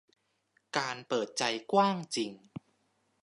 [0.77, 2.31] การเปิดใจกว้างจริง